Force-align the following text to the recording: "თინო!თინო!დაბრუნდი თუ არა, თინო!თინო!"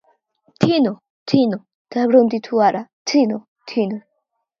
"თინო!თინო!დაბრუნდი 0.63 2.39
თუ 2.47 2.53
არა, 2.69 2.81
თინო!თინო!" 3.11 3.97